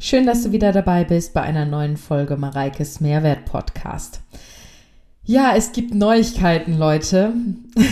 [0.00, 4.20] Schön, dass du wieder dabei bist bei einer neuen Folge Mareikes Mehrwert Podcast.
[5.24, 7.32] Ja, es gibt Neuigkeiten, Leute.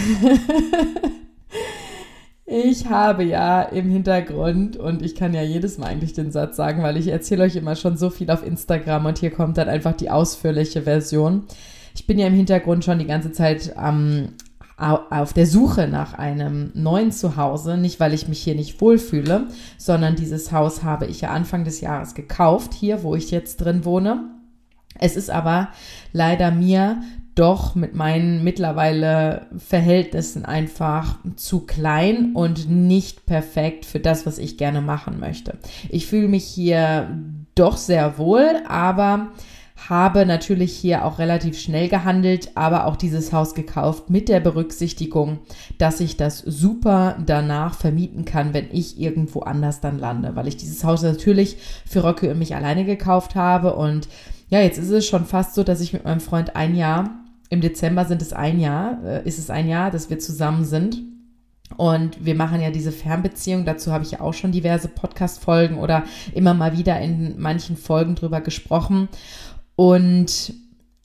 [2.46, 6.80] ich habe ja im Hintergrund, und ich kann ja jedes Mal eigentlich den Satz sagen,
[6.84, 9.96] weil ich erzähle euch immer schon so viel auf Instagram und hier kommt dann einfach
[9.96, 11.43] die ausführliche Version.
[11.96, 14.29] Ich bin ja im Hintergrund schon die ganze Zeit am
[14.77, 19.48] auf der Suche nach einem neuen Zuhause, nicht weil ich mich hier nicht wohlfühle,
[19.79, 23.84] sondern dieses Haus habe ich ja Anfang des Jahres gekauft, hier, wo ich jetzt drin
[23.86, 24.31] wohne.
[24.98, 25.68] Es ist aber
[26.12, 27.03] leider mir
[27.34, 34.56] doch mit meinen mittlerweile Verhältnissen einfach zu klein und nicht perfekt für das, was ich
[34.56, 35.58] gerne machen möchte.
[35.91, 37.11] Ich fühle mich hier
[37.55, 39.28] doch sehr wohl, aber
[39.89, 45.39] habe natürlich hier auch relativ schnell gehandelt, aber auch dieses Haus gekauft mit der Berücksichtigung,
[45.78, 50.56] dass ich das super danach vermieten kann, wenn ich irgendwo anders dann lande, weil ich
[50.56, 54.08] dieses Haus natürlich für Rocke und mich alleine gekauft habe und
[54.48, 57.11] ja, jetzt ist es schon fast so, dass ich mit meinem Freund ein Jahr,
[57.48, 61.03] im Dezember sind es ein Jahr, äh, ist es ein Jahr, dass wir zusammen sind.
[61.77, 66.05] Und wir machen ja diese Fernbeziehung, dazu habe ich ja auch schon diverse Podcast-Folgen oder
[66.33, 69.08] immer mal wieder in manchen Folgen drüber gesprochen.
[69.77, 70.55] Und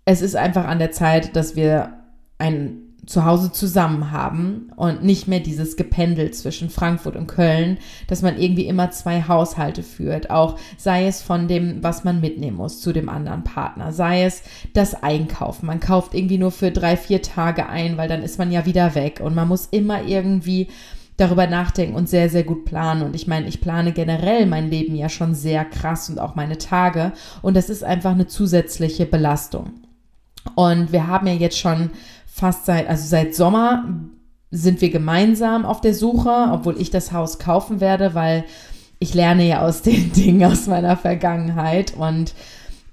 [0.06, 1.94] es ist einfach an der Zeit, dass wir
[2.38, 8.38] ein Zuhause zusammen haben und nicht mehr dieses Gependel zwischen Frankfurt und Köln, dass man
[8.38, 12.94] irgendwie immer zwei Haushalte führt, auch sei es von dem, was man mitnehmen muss zu
[12.94, 15.66] dem anderen Partner, sei es das Einkaufen.
[15.66, 18.94] Man kauft irgendwie nur für drei, vier Tage ein, weil dann ist man ja wieder
[18.94, 19.20] weg.
[19.22, 20.68] Und man muss immer irgendwie
[21.22, 23.04] darüber nachdenken und sehr, sehr gut planen.
[23.04, 26.58] Und ich meine, ich plane generell mein Leben ja schon sehr krass und auch meine
[26.58, 27.14] Tage.
[27.42, 29.72] Und das ist einfach eine zusätzliche Belastung.
[30.56, 31.92] Und wir haben ja jetzt schon
[32.26, 33.86] fast seit, also seit Sommer
[34.50, 38.44] sind wir gemeinsam auf der Suche, obwohl ich das Haus kaufen werde, weil
[39.00, 42.34] ich lerne ja aus den Dingen aus meiner Vergangenheit und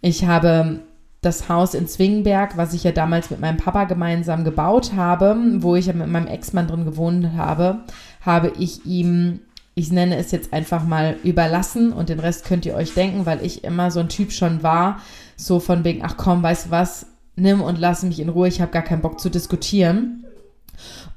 [0.00, 0.80] ich habe
[1.20, 5.74] das Haus in Zwingenberg, was ich ja damals mit meinem Papa gemeinsam gebaut habe, wo
[5.74, 7.80] ich ja mit meinem Ex-Mann drin gewohnt habe,
[8.20, 9.40] habe ich ihm,
[9.74, 13.44] ich nenne es jetzt einfach mal überlassen und den Rest könnt ihr euch denken, weil
[13.44, 15.00] ich immer so ein Typ schon war,
[15.36, 17.06] so von wegen, ach komm, weißt du was,
[17.36, 20.24] nimm und lass mich in Ruhe, ich habe gar keinen Bock zu diskutieren.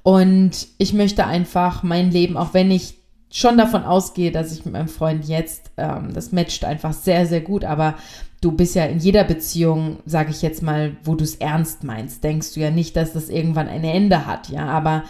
[0.03, 2.95] Und ich möchte einfach mein Leben, auch wenn ich
[3.31, 7.41] schon davon ausgehe, dass ich mit meinem Freund jetzt, ähm, das matcht einfach sehr, sehr
[7.41, 7.95] gut, aber
[8.41, 12.23] du bist ja in jeder Beziehung, sage ich jetzt mal, wo du es ernst meinst,
[12.23, 14.65] denkst du ja nicht, dass das irgendwann ein Ende hat, ja.
[14.65, 15.03] Aber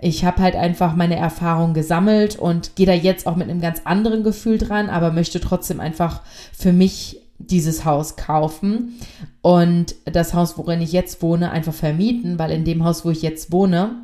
[0.00, 3.82] ich habe halt einfach meine Erfahrung gesammelt und gehe da jetzt auch mit einem ganz
[3.84, 6.20] anderen Gefühl dran, aber möchte trotzdem einfach
[6.52, 8.94] für mich dieses Haus kaufen
[9.40, 13.22] und das Haus, worin ich jetzt wohne, einfach vermieten, weil in dem Haus, wo ich
[13.22, 13.96] jetzt wohne,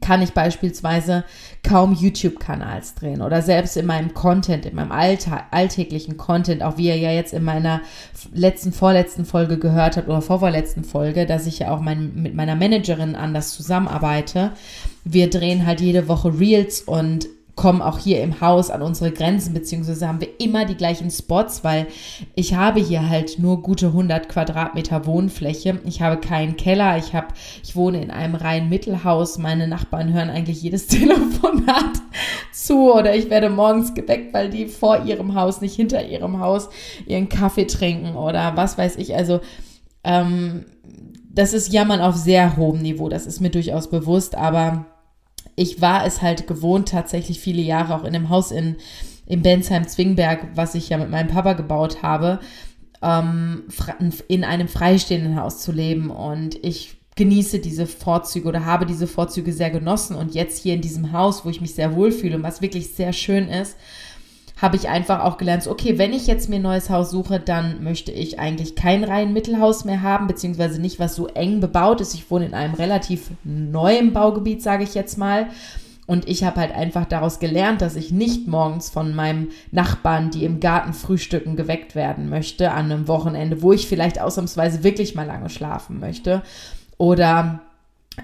[0.00, 1.24] kann ich beispielsweise
[1.62, 6.88] kaum YouTube-Kanals drehen oder selbst in meinem Content, in meinem Alltag, alltäglichen Content, auch wie
[6.88, 7.80] ihr ja jetzt in meiner
[8.32, 12.54] letzten, vorletzten Folge gehört habt oder vorvorletzten Folge, dass ich ja auch mein, mit meiner
[12.54, 14.52] Managerin anders zusammenarbeite.
[15.04, 19.52] Wir drehen halt jede Woche Reels und kommen auch hier im Haus an unsere Grenzen,
[19.52, 21.88] beziehungsweise haben wir immer die gleichen Spots, weil
[22.36, 25.80] ich habe hier halt nur gute 100 Quadratmeter Wohnfläche.
[25.84, 27.26] Ich habe keinen Keller, ich habe,
[27.64, 29.38] ich wohne in einem reinen Mittelhaus.
[29.38, 32.00] Meine Nachbarn hören eigentlich jedes Telefonat
[32.52, 36.68] zu oder ich werde morgens geweckt, weil die vor ihrem Haus, nicht hinter ihrem Haus,
[37.06, 39.16] ihren Kaffee trinken oder was weiß ich.
[39.16, 39.40] Also,
[40.04, 40.64] ähm,
[41.28, 44.86] das ist Jammern auf sehr hohem Niveau, das ist mir durchaus bewusst, aber
[45.58, 48.76] ich war es halt gewohnt, tatsächlich viele Jahre auch in einem Haus in,
[49.26, 52.38] in Bensheim-Zwingberg, was ich ja mit meinem Papa gebaut habe,
[53.02, 53.64] ähm,
[54.28, 56.10] in einem freistehenden Haus zu leben.
[56.10, 60.14] Und ich genieße diese Vorzüge oder habe diese Vorzüge sehr genossen.
[60.14, 63.12] Und jetzt hier in diesem Haus, wo ich mich sehr wohlfühle und was wirklich sehr
[63.12, 63.76] schön ist,
[64.60, 67.82] habe ich einfach auch gelernt, okay, wenn ich jetzt mir ein neues Haus suche, dann
[67.84, 72.14] möchte ich eigentlich kein rein Mittelhaus mehr haben, beziehungsweise nicht, was so eng bebaut ist.
[72.14, 75.46] Ich wohne in einem relativ neuen Baugebiet, sage ich jetzt mal.
[76.08, 80.44] Und ich habe halt einfach daraus gelernt, dass ich nicht morgens von meinem Nachbarn, die
[80.44, 85.26] im Garten frühstücken, geweckt werden möchte an einem Wochenende, wo ich vielleicht ausnahmsweise wirklich mal
[85.26, 86.42] lange schlafen möchte.
[86.96, 87.60] Oder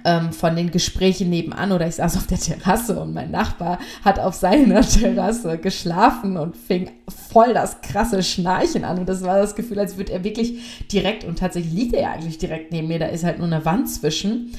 [0.04, 4.18] ähm, von den Gesprächen nebenan oder ich saß auf der Terrasse und mein Nachbar hat
[4.18, 8.98] auf seiner Terrasse geschlafen und fing voll das krasse Schnarchen an.
[8.98, 12.12] Und das war das Gefühl, als würde er wirklich direkt und tatsächlich liegt er ja
[12.12, 14.52] eigentlich direkt neben mir, da ist halt nur eine Wand zwischen.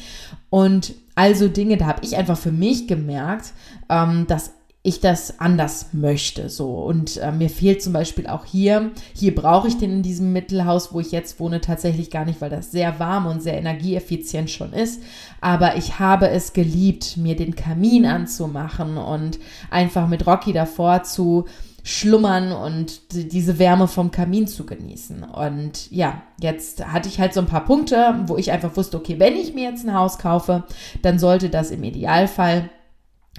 [0.50, 3.54] Und also Dinge, da habe ich einfach für mich gemerkt,
[3.90, 4.52] ähm, dass
[4.86, 6.48] ich das anders möchte.
[6.48, 6.76] So.
[6.76, 10.94] Und äh, mir fehlt zum Beispiel auch hier, hier brauche ich den in diesem Mittelhaus,
[10.94, 14.74] wo ich jetzt wohne, tatsächlich gar nicht, weil das sehr warm und sehr energieeffizient schon
[14.74, 15.02] ist.
[15.42, 19.40] Aber ich habe es geliebt, mir den Kamin anzumachen und
[19.72, 21.46] einfach mit Rocky davor zu
[21.82, 25.24] schlummern und diese Wärme vom Kamin zu genießen.
[25.24, 29.18] Und ja, jetzt hatte ich halt so ein paar Punkte, wo ich einfach wusste, okay,
[29.18, 30.64] wenn ich mir jetzt ein Haus kaufe,
[31.02, 32.70] dann sollte das im Idealfall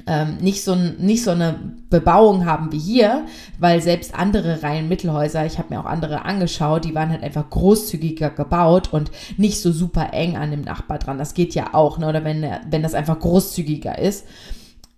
[0.06, 1.58] ähm, nicht, so, nicht so eine
[1.90, 3.24] Bebauung haben wie hier,
[3.58, 8.30] weil selbst andere Reihenmittelhäuser, ich habe mir auch andere angeschaut, die waren halt einfach großzügiger
[8.30, 11.18] gebaut und nicht so super eng an dem Nachbar dran.
[11.18, 12.08] Das geht ja auch, ne?
[12.08, 14.26] oder wenn, wenn das einfach großzügiger ist.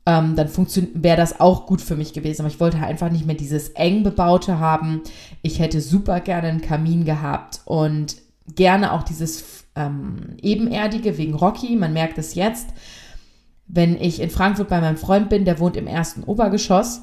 [0.04, 0.48] Ähm, dann
[0.94, 2.42] wäre das auch gut für mich gewesen.
[2.42, 5.02] Aber ich wollte halt einfach nicht mehr dieses eng bebaute haben.
[5.42, 8.16] Ich hätte super gerne einen Kamin gehabt und
[8.54, 11.76] gerne auch dieses ähm, ebenerdige wegen Rocky.
[11.76, 12.68] Man merkt es jetzt
[13.68, 17.02] wenn ich in Frankfurt bei meinem Freund bin, der wohnt im ersten Obergeschoss.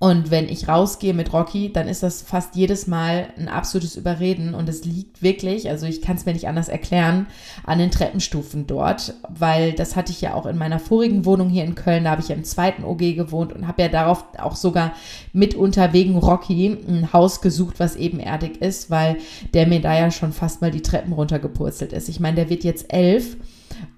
[0.00, 4.54] Und wenn ich rausgehe mit Rocky, dann ist das fast jedes Mal ein absolutes Überreden.
[4.54, 7.26] Und es liegt wirklich, also ich kann es mir nicht anders erklären,
[7.64, 9.14] an den Treppenstufen dort.
[9.28, 12.04] Weil das hatte ich ja auch in meiner vorigen Wohnung hier in Köln.
[12.04, 14.92] Da habe ich ja im zweiten OG gewohnt und habe ja darauf auch sogar
[15.32, 19.16] mitunter wegen Rocky ein Haus gesucht, was ebenerdig ist, weil
[19.54, 22.08] der mir da ja schon fast mal die Treppen runtergepurzelt ist.
[22.08, 23.36] Ich meine, der wird jetzt elf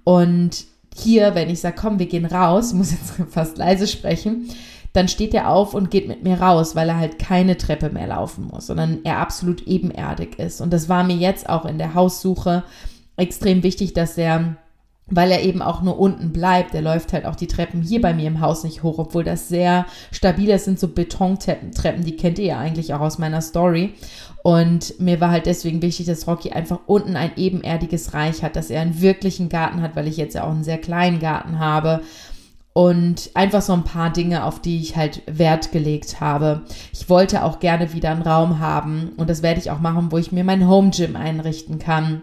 [0.04, 0.66] und
[1.00, 4.48] hier, wenn ich sage, komm, wir gehen raus, muss jetzt fast leise sprechen,
[4.92, 8.06] dann steht er auf und geht mit mir raus, weil er halt keine Treppe mehr
[8.06, 10.60] laufen muss, sondern er absolut ebenerdig ist.
[10.60, 12.64] Und das war mir jetzt auch in der Haussuche
[13.16, 14.56] extrem wichtig, dass er
[15.08, 16.74] weil er eben auch nur unten bleibt.
[16.74, 19.48] Er läuft halt auch die Treppen hier bei mir im Haus nicht hoch, obwohl das
[19.48, 23.94] sehr stabil ist, sind so Betontreppen, die kennt ihr ja eigentlich auch aus meiner Story.
[24.42, 28.70] Und mir war halt deswegen wichtig, dass Rocky einfach unten ein ebenerdiges Reich hat, dass
[28.70, 32.02] er einen wirklichen Garten hat, weil ich jetzt ja auch einen sehr kleinen Garten habe.
[32.72, 36.62] Und einfach so ein paar Dinge, auf die ich halt Wert gelegt habe.
[36.92, 40.18] Ich wollte auch gerne wieder einen Raum haben und das werde ich auch machen, wo
[40.18, 42.22] ich mir mein Home Gym einrichten kann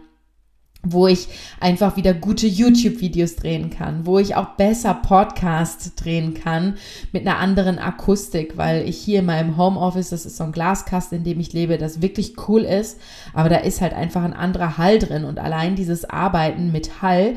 [0.86, 1.30] wo ich
[1.62, 6.76] einfach wieder gute YouTube-Videos drehen kann, wo ich auch besser Podcast drehen kann
[7.14, 11.20] mit einer anderen Akustik, weil ich hier in meinem Homeoffice, das ist so ein Glaskasten,
[11.20, 13.00] in dem ich lebe, das wirklich cool ist,
[13.34, 17.36] aber da ist halt einfach ein anderer Hall drin und allein dieses Arbeiten mit Hall,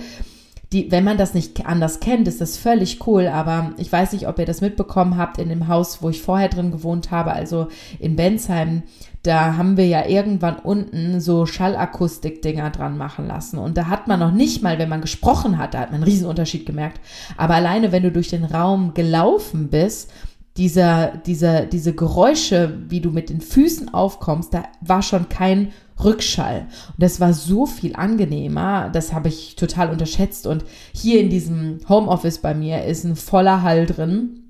[0.73, 4.27] die, wenn man das nicht anders kennt, ist das völlig cool, aber ich weiß nicht,
[4.27, 7.69] ob ihr das mitbekommen habt in dem Haus, wo ich vorher drin gewohnt habe, also
[8.01, 8.83] in Bensheim,
[9.23, 13.59] da haben wir ja irgendwann unten so Schallakustik-Dinger dran machen lassen.
[13.59, 16.11] Und da hat man noch nicht mal, wenn man gesprochen hat, da hat man einen
[16.11, 17.01] Riesenunterschied gemerkt.
[17.37, 20.12] Aber alleine, wenn du durch den Raum gelaufen bist,
[20.57, 25.73] dieser, dieser, diese Geräusche, wie du mit den Füßen aufkommst, da war schon kein
[26.03, 26.67] Rückschall.
[26.89, 28.91] Und das war so viel angenehmer.
[28.93, 30.47] Das habe ich total unterschätzt.
[30.47, 30.65] Und
[30.95, 34.43] hier in diesem Homeoffice bei mir ist ein voller Hall drin.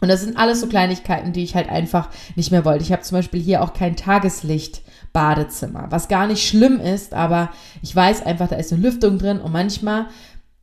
[0.00, 2.82] Und das sind alles so Kleinigkeiten, die ich halt einfach nicht mehr wollte.
[2.82, 4.82] Ich habe zum Beispiel hier auch kein Tageslicht.
[5.12, 7.50] Badezimmer, was gar nicht schlimm ist, aber
[7.82, 10.06] ich weiß einfach, da ist eine Lüftung drin und manchmal,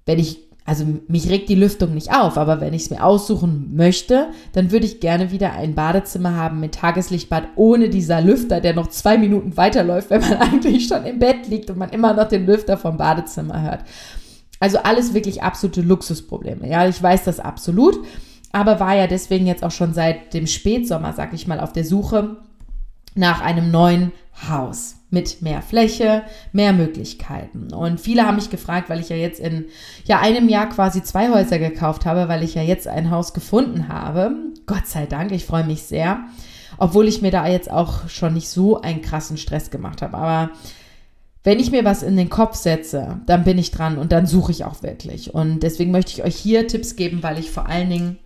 [0.06, 3.75] wenn ich, also mich regt die Lüftung nicht auf, aber wenn ich es mir aussuchen
[3.75, 8.75] möchte, dann würde ich gerne wieder ein Badezimmer haben mit Tageslichtbad ohne dieser Lüfter, der
[8.75, 12.28] noch zwei Minuten weiterläuft, wenn man eigentlich schon im Bett liegt und man immer noch
[12.28, 13.86] den Lüfter vom Badezimmer hört.
[14.60, 16.69] Also alles wirklich absolute Luxusprobleme.
[16.69, 18.00] Ja, ich weiß das absolut
[18.52, 21.86] aber war ja deswegen jetzt auch schon seit dem Spätsommer, sag ich mal, auf der
[21.86, 22.38] Suche
[23.16, 24.12] nach einem neuen
[24.50, 27.74] Haus mit mehr Fläche, mehr Möglichkeiten.
[27.74, 29.65] Und viele haben mich gefragt, weil ich ja jetzt in
[30.06, 33.88] ja einem Jahr quasi zwei Häuser gekauft habe, weil ich ja jetzt ein Haus gefunden
[33.88, 34.36] habe.
[34.65, 36.25] Gott sei Dank, ich freue mich sehr,
[36.77, 40.18] obwohl ich mir da jetzt auch schon nicht so einen krassen Stress gemacht habe.
[40.18, 40.52] Aber
[41.45, 44.52] wenn ich mir was in den Kopf setze, dann bin ich dran und dann suche
[44.52, 45.33] ich auch wirklich.
[45.33, 48.18] Und deswegen möchte ich euch hier Tipps geben, weil ich vor allen Dingen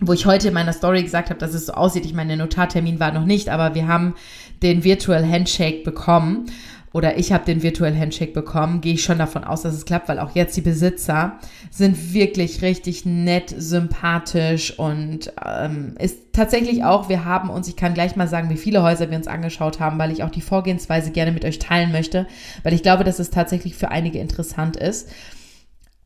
[0.00, 2.04] wo ich heute in meiner Story gesagt habe, dass es so aussieht.
[2.04, 4.14] Ich meine, der Notartermin war noch nicht, aber wir haben
[4.62, 6.46] den Virtual Handshake bekommen.
[6.92, 10.08] Oder ich habe den Virtual Handshake bekommen, gehe ich schon davon aus, dass es klappt,
[10.08, 11.38] weil auch jetzt die Besitzer
[11.70, 17.92] sind wirklich richtig nett, sympathisch und ähm, ist tatsächlich auch, wir haben uns, ich kann
[17.92, 21.10] gleich mal sagen, wie viele Häuser wir uns angeschaut haben, weil ich auch die Vorgehensweise
[21.10, 22.26] gerne mit euch teilen möchte,
[22.62, 25.10] weil ich glaube, dass es tatsächlich für einige interessant ist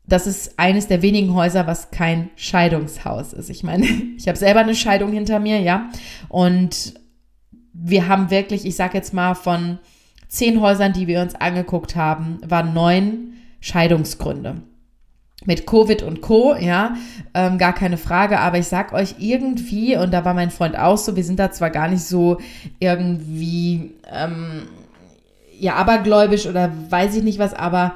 [0.05, 3.49] das ist eines der wenigen Häuser, was kein Scheidungshaus ist.
[3.49, 3.85] Ich meine,
[4.17, 5.89] ich habe selber eine Scheidung hinter mir, ja.
[6.29, 6.95] Und
[7.73, 9.79] wir haben wirklich, ich sage jetzt mal, von
[10.27, 14.61] zehn Häusern, die wir uns angeguckt haben, waren neun Scheidungsgründe.
[15.45, 16.95] Mit Covid und Co., ja,
[17.33, 20.97] ähm, gar keine Frage, aber ich sag euch irgendwie, und da war mein Freund auch
[20.97, 22.37] so, wir sind da zwar gar nicht so
[22.79, 24.63] irgendwie, ähm,
[25.59, 27.95] ja, abergläubisch oder weiß ich nicht was, aber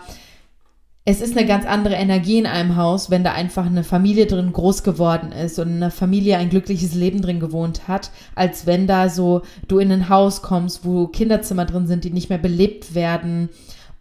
[1.09, 4.51] es ist eine ganz andere Energie in einem Haus, wenn da einfach eine Familie drin
[4.51, 9.07] groß geworden ist und eine Familie ein glückliches Leben drin gewohnt hat, als wenn da
[9.07, 13.47] so du in ein Haus kommst, wo Kinderzimmer drin sind, die nicht mehr belebt werden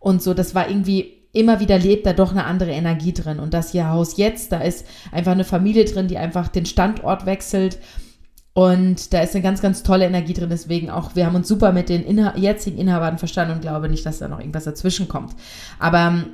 [0.00, 0.34] und so.
[0.34, 3.38] Das war irgendwie immer wieder lebt da doch eine andere Energie drin.
[3.38, 7.24] Und das hier Haus jetzt, da ist einfach eine Familie drin, die einfach den Standort
[7.24, 7.78] wechselt
[8.52, 10.48] Und da ist eine ganz, ganz tolle Energie drin.
[10.48, 14.04] Deswegen auch, wir haben uns super mit den Inha jetzigen Inhabern verstanden und glaube nicht,
[14.04, 15.36] dass da noch irgendwas dazwischen kommt.
[15.78, 16.24] Aber ähm,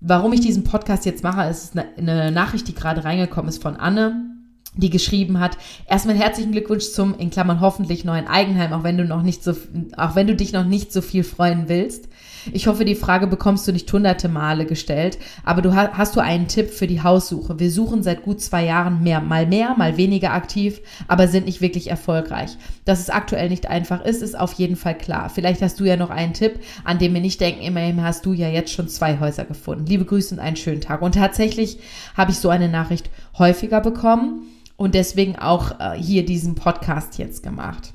[0.00, 4.34] warum ich diesen Podcast jetzt mache, ist eine Nachricht, die gerade reingekommen ist von Anne
[4.76, 5.56] die geschrieben hat.
[5.86, 9.52] Erstmal herzlichen Glückwunsch zum, in Klammern hoffentlich neuen Eigenheim, auch wenn du noch nicht so,
[9.96, 12.08] auch wenn du dich noch nicht so viel freuen willst.
[12.52, 16.48] Ich hoffe, die Frage bekommst du nicht hunderte Male gestellt, aber du hast, du einen
[16.48, 17.58] Tipp für die Haussuche?
[17.58, 21.60] Wir suchen seit gut zwei Jahren mehr, mal mehr, mal weniger aktiv, aber sind nicht
[21.60, 22.56] wirklich erfolgreich.
[22.84, 25.30] Dass es aktuell nicht einfach ist, ist auf jeden Fall klar.
[25.30, 28.32] Vielleicht hast du ja noch einen Tipp, an dem wir nicht denken, immerhin hast du
[28.32, 29.86] ja jetzt schon zwei Häuser gefunden.
[29.86, 31.02] Liebe Grüße und einen schönen Tag.
[31.02, 31.78] Und tatsächlich
[32.16, 34.42] habe ich so eine Nachricht häufiger bekommen
[34.76, 37.94] und deswegen auch äh, hier diesen Podcast jetzt gemacht.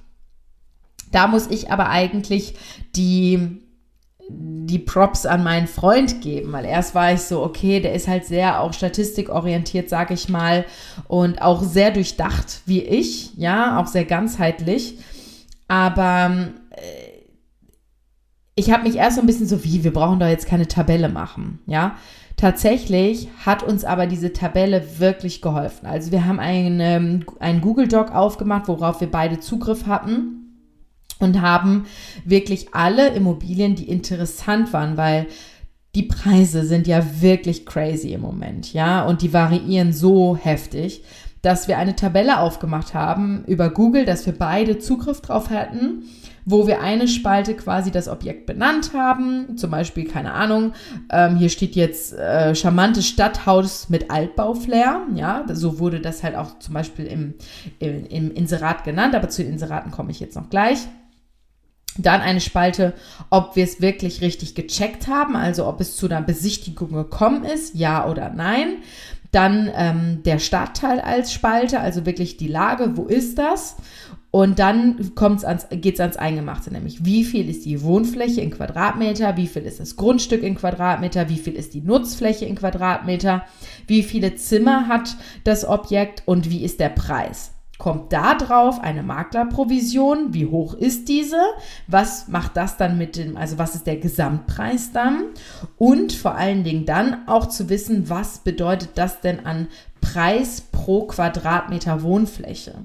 [1.11, 2.53] Da muss ich aber eigentlich
[2.95, 3.61] die
[4.69, 8.25] die Props an meinen Freund geben, weil erst war ich so, okay, der ist halt
[8.25, 10.65] sehr auch statistikorientiert, sag ich mal,
[11.07, 14.99] und auch sehr durchdacht wie ich, ja, auch sehr ganzheitlich.
[15.67, 16.79] Aber äh,
[18.55, 21.09] ich habe mich erst so ein bisschen so, wie, wir brauchen doch jetzt keine Tabelle
[21.09, 21.95] machen, ja.
[22.37, 25.85] Tatsächlich hat uns aber diese Tabelle wirklich geholfen.
[25.85, 30.38] Also wir haben einen, einen Google Doc aufgemacht, worauf wir beide Zugriff hatten
[31.19, 31.85] und haben
[32.25, 35.27] wirklich alle Immobilien, die interessant waren, weil
[35.95, 41.03] die Preise sind ja wirklich crazy im Moment, ja, und die variieren so heftig,
[41.41, 46.03] dass wir eine Tabelle aufgemacht haben über Google, dass wir beide Zugriff drauf hatten,
[46.45, 50.73] wo wir eine Spalte quasi das Objekt benannt haben, zum Beispiel, keine Ahnung,
[51.11, 56.59] ähm, hier steht jetzt äh, charmantes Stadthaus mit Altbauflair, ja, so wurde das halt auch
[56.59, 57.35] zum Beispiel im,
[57.79, 60.87] im, im Inserat genannt, aber zu den Inseraten komme ich jetzt noch gleich.
[61.97, 62.93] Dann eine Spalte,
[63.29, 67.75] ob wir es wirklich richtig gecheckt haben, also ob es zu einer Besichtigung gekommen ist,
[67.75, 68.77] ja oder nein.
[69.31, 73.75] Dann ähm, der Stadtteil als Spalte, also wirklich die Lage, wo ist das?
[74.31, 79.37] Und dann kommt's ans, geht's ans Eingemachte, nämlich wie viel ist die Wohnfläche in Quadratmeter,
[79.37, 83.43] wie viel ist das Grundstück in Quadratmeter, wie viel ist die Nutzfläche in Quadratmeter,
[83.87, 89.01] wie viele Zimmer hat das Objekt und wie ist der Preis kommt da drauf eine
[89.01, 90.33] Maklerprovision.
[90.33, 91.39] Wie hoch ist diese?
[91.87, 95.23] Was macht das dann mit dem, also was ist der Gesamtpreis dann?
[95.77, 99.69] Und vor allen Dingen dann auch zu wissen, was bedeutet das denn an
[100.01, 102.75] Preis pro Quadratmeter Wohnfläche?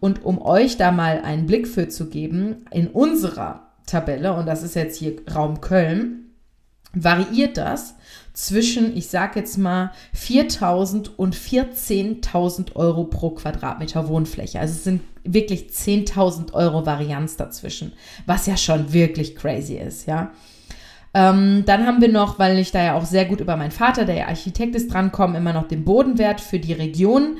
[0.00, 4.62] Und um euch da mal einen Blick für zu geben, in unserer Tabelle, und das
[4.62, 6.21] ist jetzt hier Raum Köln,
[6.94, 7.94] variiert das
[8.32, 14.58] zwischen, ich sag jetzt mal, 4.000 und 14.000 Euro pro Quadratmeter Wohnfläche.
[14.58, 17.92] Also es sind wirklich 10.000 Euro Varianz dazwischen,
[18.26, 20.30] was ja schon wirklich crazy ist, ja.
[21.14, 24.06] Ähm, dann haben wir noch, weil ich da ja auch sehr gut über meinen Vater,
[24.06, 27.36] der ja Architekt ist, drankommen, immer noch den Bodenwert für die Region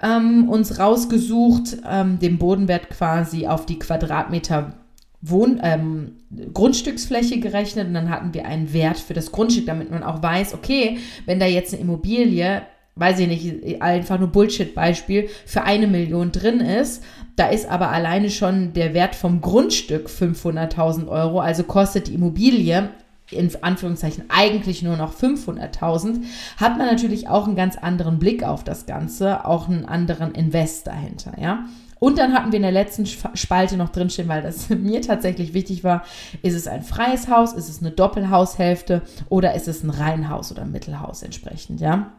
[0.00, 4.74] ähm, uns rausgesucht, ähm, den Bodenwert quasi auf die Quadratmeter
[5.20, 6.12] Wohn ähm,
[6.54, 10.54] Grundstücksfläche gerechnet und dann hatten wir einen Wert für das Grundstück, damit man auch weiß,
[10.54, 12.62] okay, wenn da jetzt eine Immobilie,
[12.94, 17.02] weiß ich nicht, einfach nur Bullshit-Beispiel, für eine Million drin ist,
[17.34, 22.90] da ist aber alleine schon der Wert vom Grundstück 500.000 Euro, also kostet die Immobilie
[23.30, 26.22] in Anführungszeichen eigentlich nur noch 500.000,
[26.56, 30.86] hat man natürlich auch einen ganz anderen Blick auf das Ganze, auch einen anderen Invest
[30.86, 31.66] dahinter, ja.
[31.98, 35.84] Und dann hatten wir in der letzten Spalte noch drinstehen, weil das mir tatsächlich wichtig
[35.84, 36.04] war,
[36.42, 40.62] ist es ein freies Haus, ist es eine Doppelhaushälfte oder ist es ein Reihenhaus oder
[40.62, 42.12] ein Mittelhaus entsprechend, ja?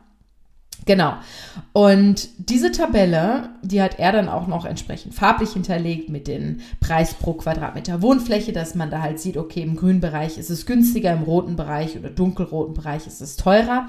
[0.86, 1.14] Genau.
[1.74, 7.14] Und diese Tabelle, die hat er dann auch noch entsprechend farblich hinterlegt mit dem Preis
[7.14, 11.12] pro Quadratmeter Wohnfläche, dass man da halt sieht, okay, im grünen Bereich ist es günstiger,
[11.12, 13.88] im roten Bereich oder dunkelroten Bereich ist es teurer.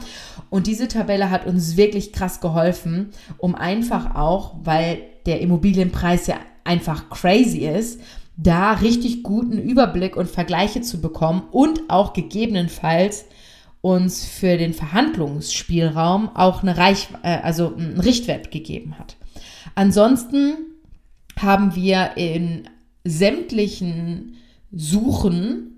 [0.51, 6.37] Und diese Tabelle hat uns wirklich krass geholfen, um einfach auch, weil der Immobilienpreis ja
[6.65, 8.01] einfach crazy ist,
[8.37, 13.27] da richtig guten Überblick und Vergleiche zu bekommen und auch gegebenenfalls
[13.83, 19.17] uns für den Verhandlungsspielraum auch eine Reich, äh, also einen Richtwert gegeben hat.
[19.75, 20.57] Ansonsten
[21.39, 22.69] haben wir in
[23.05, 24.37] sämtlichen
[24.73, 25.70] Suchen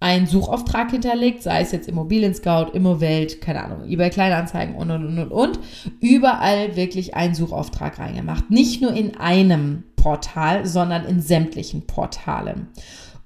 [0.00, 5.04] einen Suchauftrag hinterlegt, sei es jetzt Immobilien Scout, Immowelt, keine Ahnung, eBay Kleinanzeigen und und
[5.06, 5.58] und und und,
[6.00, 8.50] überall wirklich einen Suchauftrag reingemacht.
[8.50, 12.68] Nicht nur in einem Portal, sondern in sämtlichen Portalen.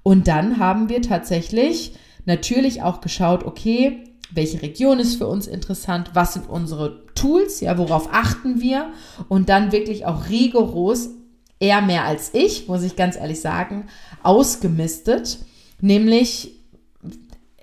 [0.01, 1.93] Und dann haben wir tatsächlich
[2.25, 7.77] natürlich auch geschaut, okay, welche Region ist für uns interessant, was sind unsere Tools, ja,
[7.77, 8.91] worauf achten wir
[9.29, 11.09] und dann wirklich auch rigoros,
[11.59, 13.85] eher mehr als ich, muss ich ganz ehrlich sagen,
[14.23, 15.37] ausgemistet,
[15.79, 16.62] nämlich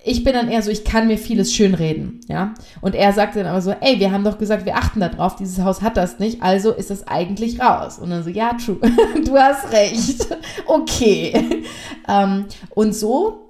[0.03, 2.55] ich bin dann eher so, ich kann mir vieles schönreden, ja.
[2.81, 5.37] Und er sagt dann aber so, ey, wir haben doch gesagt, wir achten da drauf,
[5.37, 7.99] dieses Haus hat das nicht, also ist es eigentlich raus.
[7.99, 8.79] Und dann so, ja, true,
[9.25, 10.27] du hast recht,
[10.67, 11.65] okay.
[12.09, 13.47] Ähm, und so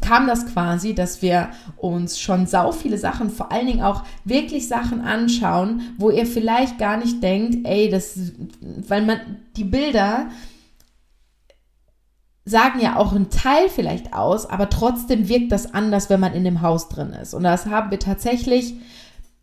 [0.00, 4.68] kam das quasi, dass wir uns schon sau viele Sachen, vor allen Dingen auch wirklich
[4.68, 8.16] Sachen anschauen, wo ihr vielleicht gar nicht denkt, ey, das,
[8.60, 9.18] weil man
[9.56, 10.28] die Bilder,
[12.50, 16.44] sagen ja auch einen Teil vielleicht aus, aber trotzdem wirkt das anders, wenn man in
[16.44, 17.32] dem Haus drin ist.
[17.32, 18.74] Und das haben wir tatsächlich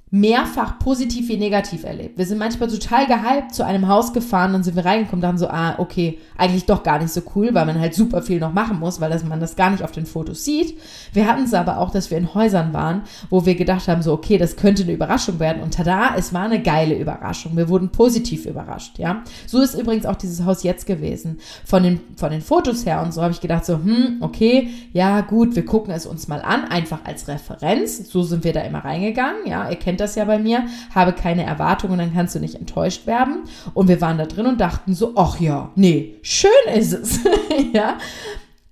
[0.10, 2.18] mehrfach positiv wie negativ erlebt.
[2.18, 5.50] Wir sind manchmal total gehypt zu einem Haus gefahren, dann sind wir reingekommen, dachten so,
[5.50, 8.80] ah, okay, eigentlich doch gar nicht so cool, weil man halt super viel noch machen
[8.80, 10.78] muss, weil das, man das gar nicht auf den Fotos sieht.
[11.12, 14.14] Wir hatten es aber auch, dass wir in Häusern waren, wo wir gedacht haben, so,
[14.14, 17.58] okay, das könnte eine Überraschung werden und tada, es war eine geile Überraschung.
[17.58, 19.24] Wir wurden positiv überrascht, ja.
[19.46, 21.40] So ist übrigens auch dieses Haus jetzt gewesen.
[21.66, 25.20] Von den, von den Fotos her und so habe ich gedacht so, hm, okay, ja,
[25.20, 28.10] gut, wir gucken es uns mal an, einfach als Referenz.
[28.10, 29.70] So sind wir da immer reingegangen, ja.
[29.70, 33.08] Ihr kennt kennt das ja bei mir, habe keine Erwartungen, dann kannst du nicht enttäuscht
[33.08, 33.44] werden.
[33.74, 37.20] Und wir waren da drin und dachten so, ach ja, nee, schön ist es.
[37.74, 37.98] ja.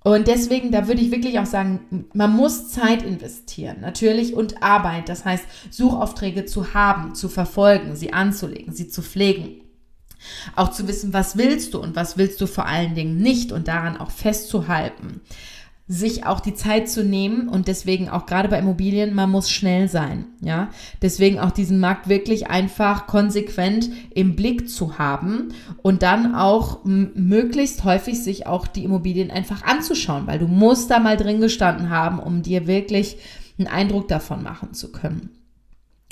[0.04, 5.08] Und deswegen, da würde ich wirklich auch sagen, man muss Zeit investieren, natürlich, und Arbeit.
[5.08, 9.62] Das heißt, Suchaufträge zu haben, zu verfolgen, sie anzulegen, sie zu pflegen.
[10.54, 13.66] Auch zu wissen, was willst du und was willst du vor allen Dingen nicht und
[13.66, 15.22] daran auch festzuhalten
[15.88, 19.88] sich auch die Zeit zu nehmen und deswegen auch gerade bei Immobilien, man muss schnell
[19.88, 20.68] sein, ja.
[21.00, 27.84] Deswegen auch diesen Markt wirklich einfach konsequent im Blick zu haben und dann auch möglichst
[27.84, 32.18] häufig sich auch die Immobilien einfach anzuschauen, weil du musst da mal drin gestanden haben,
[32.18, 33.18] um dir wirklich
[33.58, 35.30] einen Eindruck davon machen zu können.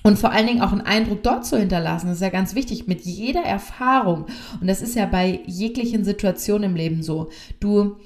[0.06, 2.86] Und vor allen Dingen auch einen Eindruck dort zu hinterlassen, das ist ja ganz wichtig,
[2.86, 4.26] mit jeder Erfahrung.
[4.60, 7.30] Und das ist ja bei jeglichen Situationen im Leben so.
[7.58, 7.96] Du,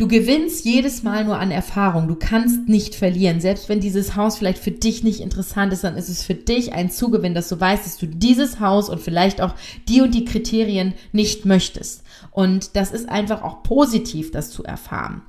[0.00, 2.08] Du gewinnst jedes Mal nur an Erfahrung.
[2.08, 3.42] Du kannst nicht verlieren.
[3.42, 6.72] Selbst wenn dieses Haus vielleicht für dich nicht interessant ist, dann ist es für dich
[6.72, 9.54] ein Zugewinn, dass du weißt, dass du dieses Haus und vielleicht auch
[9.90, 12.02] die und die Kriterien nicht möchtest.
[12.30, 15.20] Und das ist einfach auch positiv, das zu erfahren.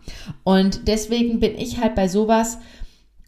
[0.46, 2.58] Und deswegen bin ich halt bei sowas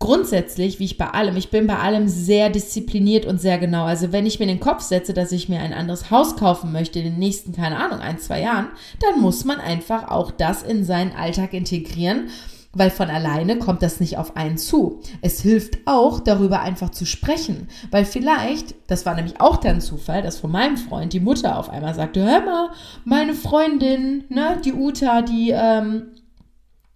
[0.04, 3.86] grundsätzlich, wie ich bei allem, ich bin bei allem sehr diszipliniert und sehr genau.
[3.86, 6.74] Also wenn ich mir in den Kopf setze, dass ich mir ein anderes Haus kaufen
[6.74, 8.68] möchte in den nächsten, keine Ahnung, ein, zwei Jahren,
[9.00, 12.28] dann muss man einfach auch das in seinen Alltag integrieren.
[12.76, 15.00] Weil von alleine kommt das nicht auf einen zu.
[15.22, 17.68] Es hilft auch, darüber einfach zu sprechen.
[17.92, 21.70] Weil vielleicht, das war nämlich auch der Zufall, dass von meinem Freund die Mutter auf
[21.70, 22.70] einmal sagte, hör mal,
[23.06, 26.08] meine Freundin, ne, die Uta, die ähm,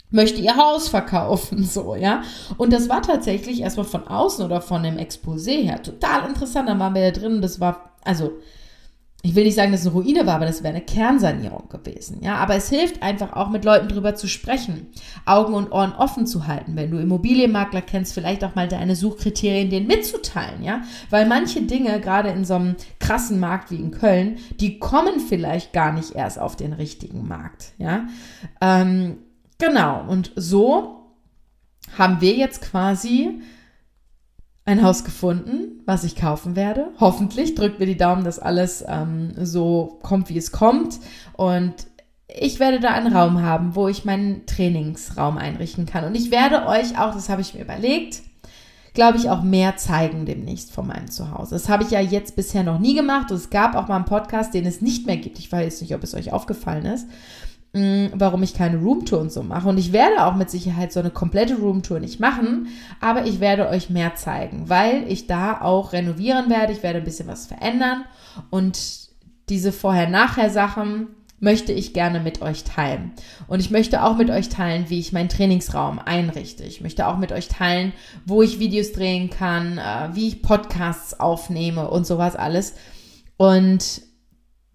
[0.09, 2.21] möchte ihr Haus verkaufen, so, ja.
[2.57, 6.69] Und das war tatsächlich erstmal von außen oder von dem Exposé her total interessant.
[6.69, 8.33] Dann waren wir da drin und das war, also,
[9.23, 12.19] ich will nicht sagen, dass es eine Ruine war, aber das wäre eine Kernsanierung gewesen,
[12.21, 12.35] ja.
[12.35, 14.87] Aber es hilft einfach auch mit Leuten drüber zu sprechen,
[15.25, 16.75] Augen und Ohren offen zu halten.
[16.75, 20.83] Wenn du Immobilienmakler kennst, vielleicht auch mal deine Suchkriterien denen mitzuteilen, ja.
[21.09, 25.73] Weil manche Dinge, gerade in so einem krassen Markt wie in Köln, die kommen vielleicht
[25.73, 28.05] gar nicht erst auf den richtigen Markt, ja.
[28.61, 29.17] Ähm,
[29.57, 30.97] Genau, und so
[31.97, 33.41] haben wir jetzt quasi
[34.65, 36.89] ein Haus gefunden, was ich kaufen werde.
[36.99, 40.99] Hoffentlich drückt mir die Daumen, dass alles ähm, so kommt, wie es kommt.
[41.33, 41.73] Und
[42.27, 46.03] ich werde da einen Raum haben, wo ich meinen Trainingsraum einrichten kann.
[46.03, 48.21] Und ich werde euch auch, das habe ich mir überlegt,
[48.93, 51.55] glaube ich, auch mehr zeigen demnächst von meinem Zuhause.
[51.55, 53.31] Das habe ich ja jetzt bisher noch nie gemacht.
[53.31, 55.39] Es gab auch mal einen Podcast, den es nicht mehr gibt.
[55.39, 57.07] Ich weiß nicht, ob es euch aufgefallen ist.
[57.73, 59.67] Warum ich keine Roomtour und so mache.
[59.67, 62.69] Und ich werde auch mit Sicherheit so eine komplette Roomtour nicht machen,
[63.01, 66.73] aber ich werde euch mehr zeigen, weil ich da auch renovieren werde.
[66.73, 68.05] Ich werde ein bisschen was verändern
[68.49, 69.07] und
[69.49, 71.07] diese Vorher-Nachher-Sachen
[71.39, 73.11] möchte ich gerne mit euch teilen.
[73.47, 76.63] Und ich möchte auch mit euch teilen, wie ich meinen Trainingsraum einrichte.
[76.63, 77.93] Ich möchte auch mit euch teilen,
[78.25, 82.73] wo ich Videos drehen kann, äh, wie ich Podcasts aufnehme und sowas alles.
[83.37, 84.01] Und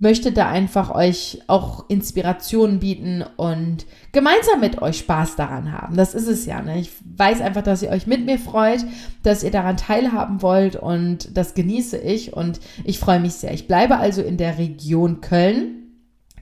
[0.02, 5.96] möchte da einfach euch auch Inspirationen bieten und gemeinsam mit euch Spaß daran haben.
[5.96, 6.60] Das ist es ja.
[6.60, 6.80] Ne?
[6.80, 8.84] Ich weiß einfach, dass ihr euch mit mir freut,
[9.22, 13.54] dass ihr daran teilhaben wollt und das genieße ich und ich freue mich sehr.
[13.54, 15.84] Ich bleibe also in der Region Köln.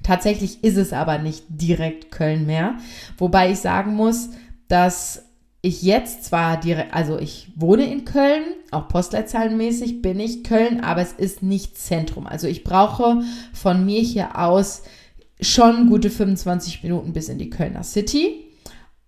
[0.02, 2.76] Tatsächlich ist es aber nicht direkt Köln mehr,
[3.18, 4.30] wobei ich sagen muss,
[4.68, 5.29] dass
[5.62, 11.02] ich jetzt zwar direkt, also ich wohne in Köln, auch postleitzahlenmäßig bin ich Köln, aber
[11.02, 12.26] es ist nicht Zentrum.
[12.26, 14.82] Also ich brauche von mir hier aus
[15.40, 18.46] schon gute 25 Minuten bis in die Kölner City.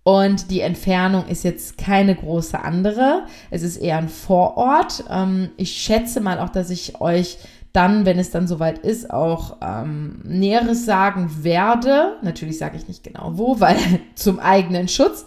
[0.03, 3.25] Und die Entfernung ist jetzt keine große andere.
[3.49, 5.05] Es ist eher ein Vorort.
[5.09, 7.37] Ähm, ich schätze mal auch, dass ich euch
[7.73, 12.17] dann, wenn es dann soweit ist, auch ähm, Näheres sagen werde.
[12.21, 13.77] Natürlich sage ich nicht genau wo, weil
[14.15, 15.25] zum eigenen Schutz.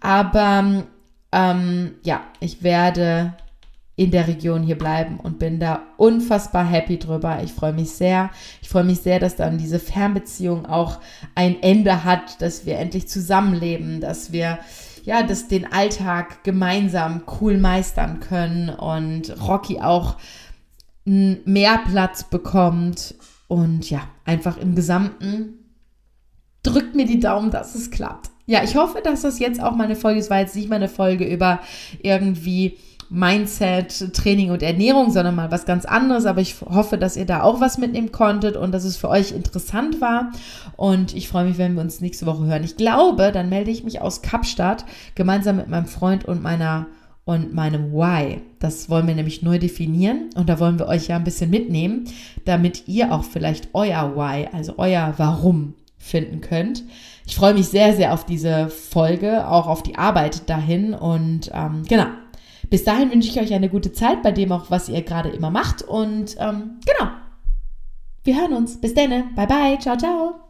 [0.00, 0.84] Aber
[1.32, 3.34] ähm, ja, ich werde
[3.96, 7.42] in der Region hier bleiben und bin da unfassbar happy drüber.
[7.44, 8.30] Ich freue mich sehr.
[8.62, 11.00] Ich freue mich sehr, dass dann diese Fernbeziehung auch
[11.34, 14.58] ein Ende hat, dass wir endlich zusammenleben, dass wir
[15.04, 20.16] ja, das den Alltag gemeinsam cool meistern können und Rocky auch
[21.04, 23.14] mehr Platz bekommt
[23.48, 25.54] und ja, einfach im Gesamten
[26.62, 28.30] drückt mir die Daumen, dass es klappt.
[28.46, 31.24] Ja, ich hoffe, dass das jetzt auch meine Folge ist, war jetzt nicht meine Folge
[31.24, 31.60] über
[32.02, 32.76] irgendwie
[33.08, 36.26] Mindset, Training und Ernährung, sondern mal was ganz anderes.
[36.26, 39.32] Aber ich hoffe, dass ihr da auch was mitnehmen konntet und dass es für euch
[39.32, 40.30] interessant war.
[40.76, 42.62] Und ich freue mich, wenn wir uns nächste Woche hören.
[42.62, 44.84] Ich glaube, dann melde ich mich aus Kapstadt
[45.16, 46.86] gemeinsam mit meinem Freund und meiner
[47.24, 48.40] und meinem Why.
[48.58, 52.04] Das wollen wir nämlich neu definieren und da wollen wir euch ja ein bisschen mitnehmen,
[52.44, 56.82] damit ihr auch vielleicht euer Why, also euer Warum finden könnt.
[57.26, 61.84] Ich freue mich sehr, sehr auf diese Folge, auch auf die Arbeit dahin und ähm,
[61.88, 62.06] genau,
[62.70, 65.50] bis dahin wünsche ich euch eine gute Zeit bei dem auch, was ihr gerade immer
[65.50, 65.82] macht.
[65.82, 67.10] Und ähm, genau,
[68.24, 68.80] wir hören uns.
[68.80, 69.34] Bis dann.
[69.34, 69.78] Bye, bye.
[69.78, 70.49] Ciao, ciao.